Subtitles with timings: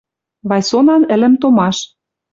[0.49, 1.77] Вайсонан ӹлӹм томаш: